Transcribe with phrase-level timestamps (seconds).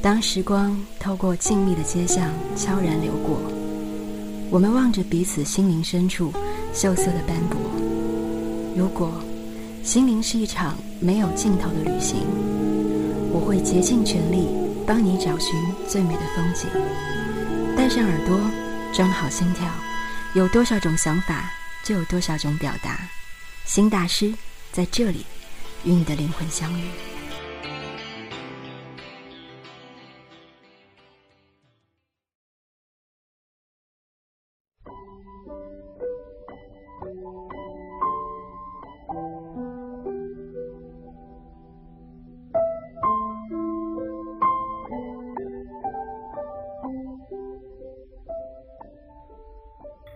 [0.00, 3.40] 当时光透过静谧的街巷悄然流过，
[4.48, 6.32] 我们望着彼此心灵深处
[6.72, 7.58] 锈色的斑驳。
[8.76, 9.12] 如果
[9.82, 12.20] 心灵是一场没有尽头的旅行，
[13.32, 14.46] 我会竭尽全力
[14.86, 15.52] 帮你找寻
[15.88, 16.68] 最美的风景。
[17.76, 18.38] 带上耳朵，
[18.94, 19.68] 装好心跳，
[20.34, 21.50] 有多少种想法，
[21.82, 23.00] 就有多少种表达。
[23.64, 24.32] 新大师
[24.70, 25.26] 在这里，
[25.82, 26.84] 与你的灵魂相遇。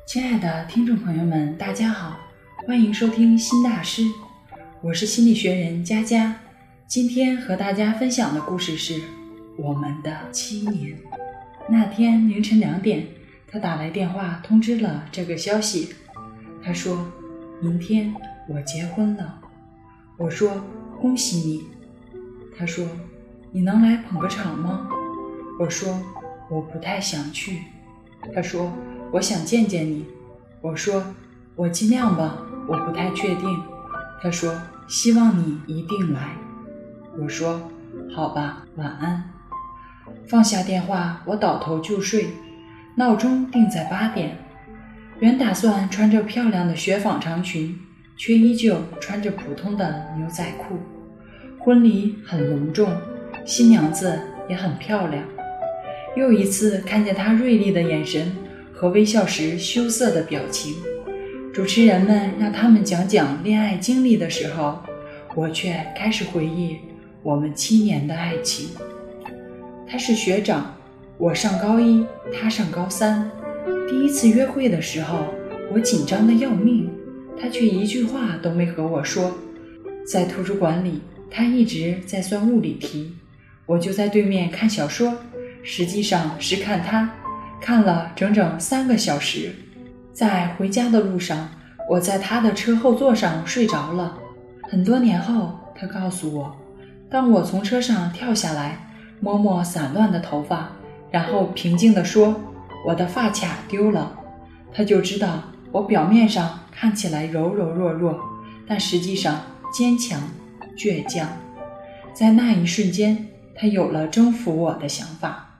[0.07, 2.19] 亲爱的听众朋友们，大家好，
[2.67, 4.03] 欢迎收听新大师，
[4.83, 6.39] 我是心理学人佳佳。
[6.87, 9.01] 今天和大家分享的故事是
[9.57, 10.99] 我们的七年。
[11.71, 13.07] 那天凌晨两点，
[13.53, 15.95] 他打来电话通知了这个消息。
[16.65, 17.07] 他说
[17.61, 18.15] ：“明天
[18.49, 19.39] 我结婚了。”
[20.19, 20.65] 我说
[21.01, 21.67] ：“恭喜你。”
[22.59, 22.87] 他说
[23.53, 24.89] ：“你能来捧个场吗？”
[25.61, 26.01] 我说
[26.51, 27.63] ：“我不太想去。”
[28.35, 28.73] 他说。
[29.13, 30.07] 我想见见你，
[30.63, 31.05] 我说
[31.55, 33.63] 我尽量吧，我不太确定。
[34.23, 34.59] 他说
[34.89, 36.35] 希望你一定来。
[37.19, 37.61] 我说
[38.17, 39.31] 好吧，晚安。
[40.27, 42.31] 放下电话，我倒头就睡。
[42.97, 44.37] 闹钟定在八点。
[45.21, 47.79] 原打算穿着漂亮的雪纺长裙，
[48.17, 50.79] 却依旧穿着普通的牛仔裤。
[51.59, 52.91] 婚礼很隆重，
[53.45, 55.25] 新娘子也很漂亮。
[56.17, 58.33] 又一次看见她锐利的眼神。
[58.75, 60.75] 和微笑时羞涩的表情，
[61.55, 64.83] 主持人们让他们讲讲恋爱经历的时候，
[65.37, 66.79] 我却开始回忆
[67.23, 68.71] 我们七年的爱情。
[69.87, 70.75] 他是学长，
[71.23, 73.31] 我上高一，他上高三。
[73.89, 75.19] 第一次约会的时候，
[75.73, 76.91] 我紧张的要命，
[77.41, 79.31] 他却一句话都没和我说。
[80.05, 81.01] 在图书馆里，
[81.31, 83.15] 他一直在算物理题，
[83.67, 85.15] 我就在对面看小说，
[85.63, 87.09] 实际上是看他。
[87.61, 89.53] 看了整整三个小时，
[90.13, 91.49] 在回家的路上，
[91.89, 94.19] 我在他的车后座上睡着了。
[94.65, 96.57] 很多年后，他告诉我，
[97.09, 98.91] 当我从车上跳下来，
[99.21, 100.73] 摸摸散乱的头发，
[101.13, 102.41] 然后平静地说
[102.89, 104.19] ：“我的发卡丢了。”
[104.73, 108.19] 他就知道我表面上看起来柔柔弱弱，
[108.67, 109.43] 但实际上
[109.73, 110.21] 坚强
[110.77, 111.29] 倔强。
[112.15, 115.51] 在那一瞬间，他有了征服我的想法。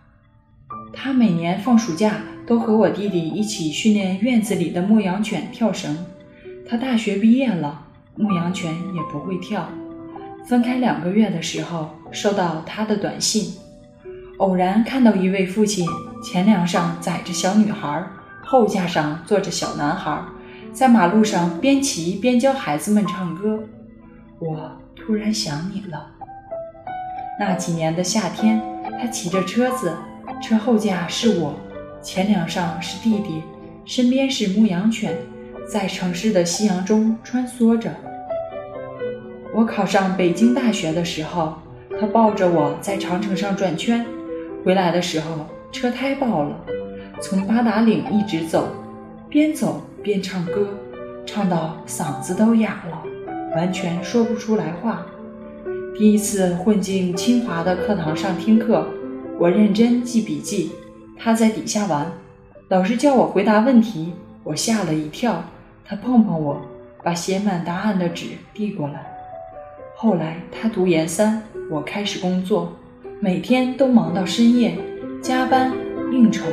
[0.95, 6.07] 他每年放暑假都和我弟弟一起训练院子里的牧羊犬跳绳。
[6.67, 9.69] 他大学毕业了，牧羊犬也不会跳。
[10.47, 13.55] 分开两个月的时候，收到他的短信，
[14.43, 15.87] 偶然看到一位父亲
[16.21, 18.05] 前梁上载着小女孩，
[18.45, 20.21] 后架上坐着小男孩，
[20.73, 23.61] 在马路上边骑边教孩子们唱歌。
[24.41, 26.11] 我突然想你了。
[27.39, 28.61] 那几年的夏天，
[29.01, 29.95] 他骑着车子。
[30.43, 31.55] 车后架是我，
[32.03, 33.45] 前梁上是弟弟，
[33.85, 35.17] 身边是牧羊犬，
[35.71, 37.95] 在城市的夕阳中穿梭着。
[39.55, 41.55] 我考上北京大学的时候，
[42.01, 44.05] 他抱着我在长城上转圈，
[44.65, 46.57] 回来的时候车胎爆了，
[47.21, 48.69] 从八达岭一直走，
[49.29, 50.69] 边走边唱歌，
[51.27, 53.03] 唱到嗓子都哑了，
[53.57, 55.05] 完全说不出来话。
[55.97, 58.87] 第一次混进清华的课堂上听课。
[59.39, 60.71] 我认真记笔记，
[61.19, 62.13] 他在底下玩。
[62.69, 64.13] 老师叫我回答问题，
[64.45, 65.43] 我吓了一跳。
[65.85, 66.63] 他碰碰我，
[67.03, 69.05] 把写满答案的纸递过来。
[69.97, 72.73] 后来他读研三，我开始工作，
[73.25, 74.77] 每天都忙到深夜，
[75.23, 75.73] 加班
[76.11, 76.45] 应酬，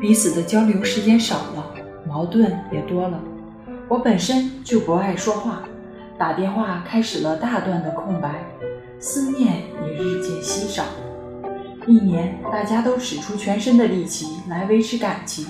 [0.00, 1.74] 彼此的交流时间少了，
[2.06, 3.20] 矛盾也多了。
[3.88, 5.64] 我本身就不爱说话，
[6.16, 8.46] 打电话开始了大段的空白，
[9.00, 10.84] 思念也日渐稀少。
[11.84, 15.44] 一年，大家都使出全身的力气来维持感情。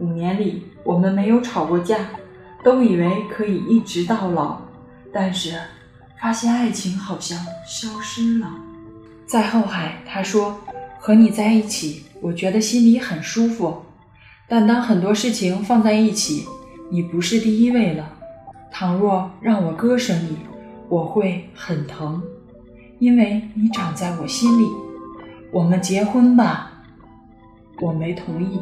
[0.00, 1.96] 五年里，我们没有吵过架，
[2.62, 4.60] 都以为可以一直到老。
[5.10, 5.58] 但是，
[6.20, 8.46] 发现爱情好像消失了。
[9.28, 10.58] 在后海，他说
[10.98, 13.82] ：“和你在一起，我觉得心里很舒服。
[14.48, 16.46] 但当很多事情放在一起，
[16.90, 18.10] 你不是第一位了。
[18.72, 20.38] 倘若让我割舍你，
[20.88, 22.22] 我会很疼，
[22.98, 24.66] 因为你长在我心里。”
[25.52, 26.72] 我们结婚吧，
[27.80, 28.58] 我没同意，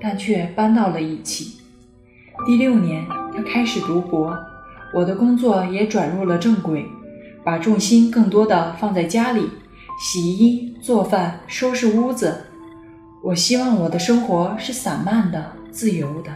[0.00, 1.60] 但却搬到了一起。
[2.44, 4.36] 第六年，他开始读博，
[4.92, 6.84] 我的工作也转入了正轨，
[7.44, 9.48] 把重心更多的放在家里，
[10.02, 12.34] 洗衣、做饭、收拾屋子。
[13.22, 16.34] 我希望我的生活是散漫的、自由的。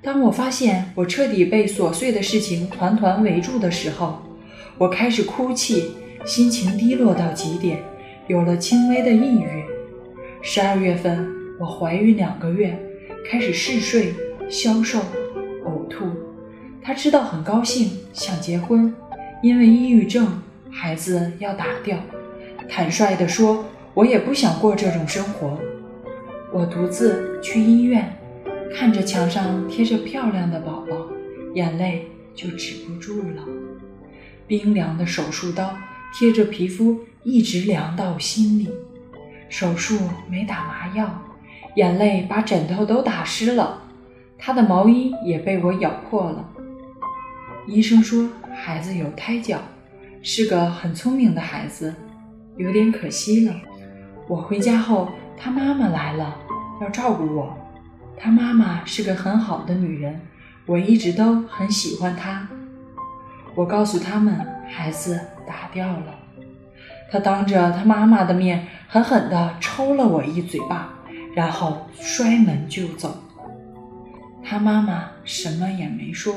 [0.00, 4.22] 当我发现我彻底被琐碎的事情团团围住的时候，
[4.78, 5.90] 我开始哭泣，
[6.24, 7.82] 心情低落到极点，
[8.28, 9.62] 有了轻微的抑郁。
[10.40, 11.28] 十二月份，
[11.60, 12.82] 我怀孕两个月，
[13.30, 14.14] 开始嗜睡、
[14.48, 15.00] 消瘦、
[15.66, 16.06] 呕吐。
[16.80, 18.90] 他知道很高兴，想结婚，
[19.42, 20.40] 因为抑郁症，
[20.70, 21.98] 孩子要打掉。
[22.68, 23.64] 坦率地说，
[23.94, 25.58] 我也不想过这种生活。
[26.52, 28.12] 我独自去医院。
[28.74, 31.06] 看着墙上贴着漂亮的宝宝，
[31.54, 33.42] 眼泪就止不住了。
[34.46, 35.74] 冰凉的手术刀
[36.12, 38.68] 贴着皮肤，一直凉到心里。
[39.48, 39.98] 手术
[40.28, 41.22] 没打麻药，
[41.76, 43.82] 眼泪把枕头都打湿了。
[44.36, 46.46] 他的毛衣也被我咬破了。
[47.66, 49.58] 医生说孩子有胎教，
[50.22, 51.94] 是个很聪明的孩子，
[52.56, 53.54] 有点可惜了。
[54.28, 56.36] 我回家后，他妈妈来了，
[56.80, 57.56] 要照顾我。
[58.18, 60.20] 她妈妈是个很好的女人，
[60.64, 62.48] 我一直都很喜欢她。
[63.54, 64.34] 我告诉他们，
[64.68, 66.14] 孩子打掉了。
[67.10, 70.94] 她当着她妈妈的面狠狠地抽了我一嘴巴，
[71.34, 73.16] 然后摔门就走。
[74.42, 76.34] 她妈妈什么也没说，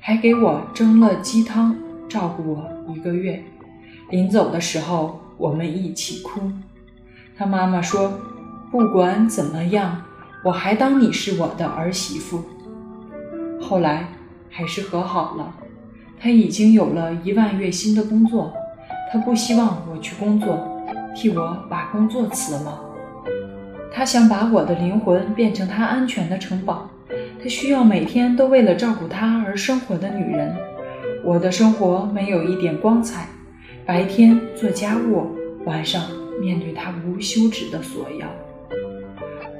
[0.00, 1.76] 还给我蒸了鸡汤，
[2.08, 3.42] 照顾我一个月。
[4.10, 6.40] 临走的时候，我们一起哭。
[7.36, 8.20] 他妈妈说
[8.72, 10.02] ：“不管怎么样。”
[10.44, 12.40] 我还当你是我的儿媳妇，
[13.60, 14.06] 后来
[14.48, 15.52] 还是和好了。
[16.20, 18.52] 他已经有了一万月薪的工作，
[19.10, 20.80] 他不希望我去工作，
[21.16, 22.80] 替我把工作辞了。
[23.92, 26.88] 他想把我的灵魂变成他安全的城堡，
[27.42, 30.54] 他需要每天都为了照顾他而生活的女人。
[31.24, 33.26] 我的生活没有一点光彩，
[33.86, 35.28] 白天做家务，
[35.64, 36.10] 晚上
[36.40, 38.28] 面对他无休止的索要。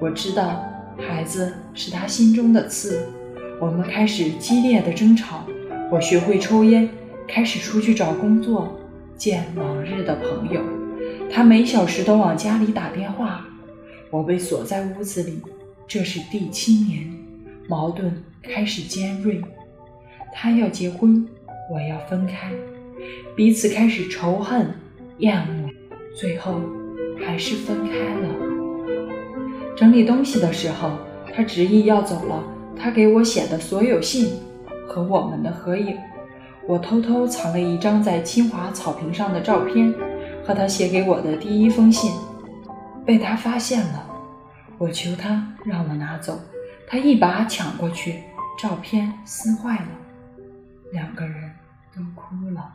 [0.00, 0.64] 我知道。
[0.99, 3.06] 孩子是他心中的刺，
[3.61, 5.44] 我们开始激烈的争吵。
[5.93, 6.88] 我学会抽烟，
[7.28, 8.81] 开始出去找工作，
[9.14, 10.62] 见往日的朋友。
[11.31, 13.46] 他每小时都往家里打电话，
[14.11, 15.38] 我被锁在屋子里。
[15.87, 17.12] 这是第七年，
[17.69, 19.43] 矛盾开始尖锐。
[20.32, 21.28] 他要结婚，
[21.70, 22.50] 我要分开，
[23.34, 24.75] 彼此开始仇恨、
[25.19, 25.70] 厌恶，
[26.14, 26.60] 最后
[27.25, 28.34] 还是分开了。
[29.76, 30.93] 整理东西的时候，
[31.34, 32.43] 他执意要走了。
[32.78, 34.38] 他给我写的所有信
[34.87, 35.96] 和我们的合影，
[36.66, 39.94] 我偷偷藏了一张在清华草坪上的照片，
[40.44, 42.12] 和他写给我的第一封信，
[43.06, 44.06] 被他发现了。
[44.76, 46.38] 我求他让我拿走，
[46.87, 48.22] 他一把抢过去，
[48.58, 49.88] 照片撕坏了，
[50.92, 51.50] 两个人
[51.94, 52.75] 都哭了，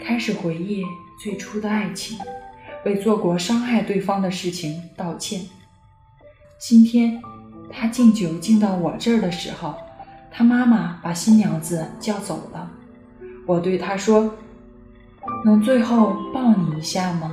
[0.00, 0.84] 开始回忆
[1.22, 2.18] 最初的爱情，
[2.84, 5.40] 为做过伤害对方的事情道歉。
[6.58, 7.20] 今天，
[7.70, 9.74] 他敬酒敬到我这儿的时候，
[10.30, 12.70] 他妈妈把新娘子叫走了。
[13.46, 14.34] 我对他说
[15.44, 17.32] ：“能最后抱你一下吗？”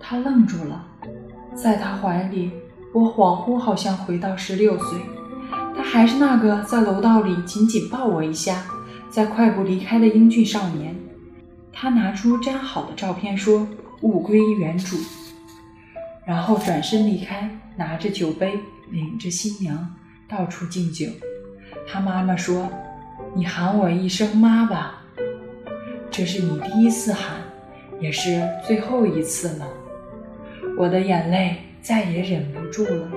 [0.00, 0.86] 他愣住了，
[1.54, 2.50] 在他怀里，
[2.92, 4.98] 我恍惚好像回到十六岁，
[5.76, 8.64] 他还是那个在楼道里紧紧抱我一下，
[9.10, 10.94] 再快步离开的英俊少年。
[11.80, 13.64] 他拿出粘好的照片说
[14.02, 14.96] ：“物归原主。”
[16.26, 18.58] 然后转身离开，拿着酒杯，
[18.90, 19.94] 领着新娘
[20.26, 21.06] 到处敬酒。
[21.86, 22.68] 他妈妈说
[23.32, 25.04] ：“你喊我一声妈吧，
[26.10, 27.36] 这是你第一次喊，
[28.00, 29.68] 也是最后一次了。”
[30.76, 33.08] 我的眼泪再也忍不住了。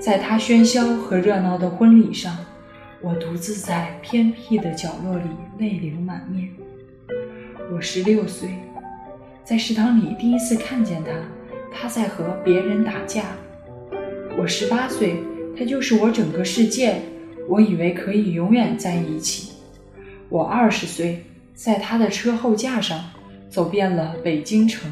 [0.00, 2.36] 在他喧嚣和热闹的婚礼上，
[3.00, 6.50] 我独自在偏僻的角落里泪流满面。
[7.70, 8.48] 我十六岁，
[9.44, 11.10] 在食堂里第一次看见他。
[11.70, 13.24] 他在和别人打架。
[14.38, 15.22] 我十八岁，
[15.56, 17.02] 他就是我整个世界。
[17.46, 19.52] 我以为可以永远在一起。
[20.30, 23.04] 我二十岁，在他的车后架上
[23.50, 24.90] 走遍了北京城。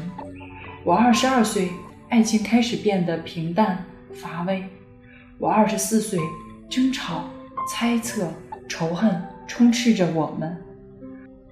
[0.83, 1.69] 我二十二岁，
[2.09, 4.63] 爱情开始变得平淡乏味。
[5.39, 6.19] 我二十四岁，
[6.69, 7.27] 争吵、
[7.67, 8.31] 猜测、
[8.69, 10.55] 仇恨充斥着我们。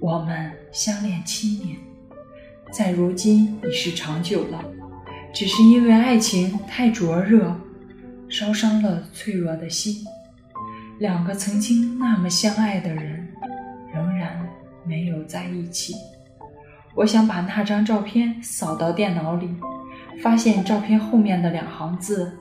[0.05, 1.79] 我们相恋七年，
[2.71, 4.63] 在如今已是长久了。
[5.33, 7.59] 只是因为爱情太灼热，
[8.29, 10.05] 烧伤了脆弱的心。
[10.99, 13.27] 两个曾经那么相爱的人，
[13.95, 14.47] 仍然
[14.85, 15.95] 没有在一起。
[16.93, 19.49] 我想把那张照片扫到电脑里，
[20.21, 22.31] 发现照片后面的两行字：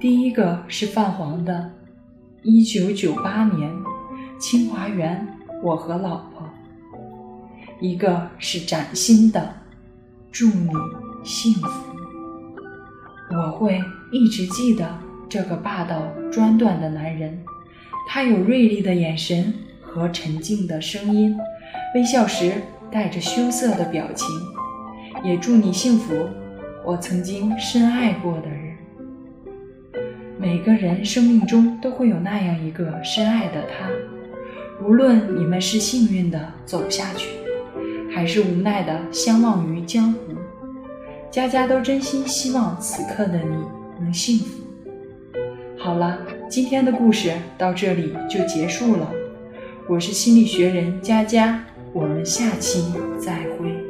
[0.00, 1.70] 第一个是泛黄的
[2.42, 3.70] “一九九八年，
[4.40, 5.28] 清华园，
[5.62, 6.22] 我和老”；
[7.80, 9.54] 一个是崭新的。
[10.32, 10.70] 祝你
[11.24, 11.68] 幸福。
[13.30, 13.80] 我会
[14.12, 14.86] 一直记得
[15.28, 17.38] 这个霸道专断的男人，
[18.08, 21.36] 他有锐利的眼神和沉静的声音，
[21.94, 22.52] 微笑时
[22.90, 24.28] 带着羞涩的表情。
[25.24, 26.28] 也祝你幸福，
[26.84, 28.76] 我曾经深爱过的人。
[30.38, 33.88] 每个人生命中都会有那样一个深爱的他，
[34.84, 37.30] 无论你们是幸运的走下去，
[38.16, 40.18] 还是无奈的相忘于江湖，
[41.30, 43.54] 家家都真心希望此刻的你
[44.00, 44.62] 能幸福。
[45.78, 46.18] 好了，
[46.48, 49.10] 今天的故事到这里就结束了。
[49.86, 53.85] 我是心理学人佳佳，我们下期再会。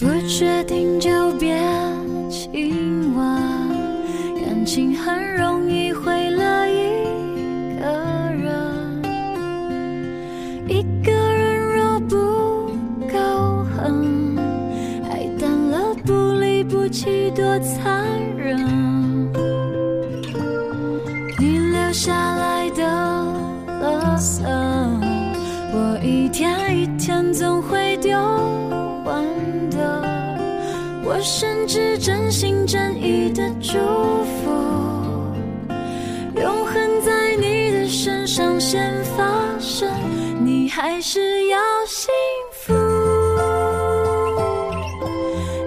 [0.00, 1.60] 不确定就别
[2.30, 3.22] 亲吻，
[4.42, 6.74] 感情很容易毁了一
[7.78, 7.84] 个
[8.32, 9.02] 人。
[10.66, 12.16] 一个人若不
[13.12, 14.38] 够狠，
[15.10, 18.56] 爱淡了不离不弃多残忍。
[21.38, 22.82] 你留下来的
[23.82, 24.40] 垃圾，
[25.72, 28.18] 我一天一天总会丢
[29.04, 29.24] 完
[29.70, 30.02] 的。
[31.04, 33.78] 我甚至真心真意的祝
[34.24, 34.50] 福，
[36.34, 39.24] 永恒在你的身上先发
[39.58, 39.88] 生，
[40.44, 42.10] 你还是要幸
[42.52, 42.72] 福。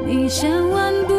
[0.06, 1.14] 你千万不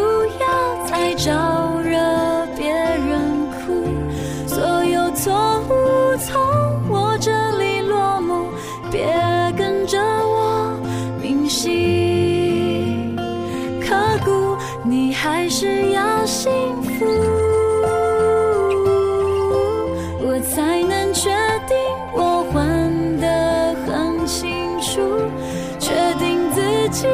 [25.81, 27.07] 确定自己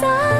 [0.00, 0.37] 在